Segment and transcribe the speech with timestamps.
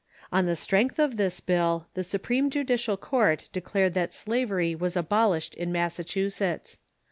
[0.31, 5.53] On the strength of this liill, the Supreme Judicial Court declared that slavery was abolished
[5.53, 6.79] in Massa chusetts.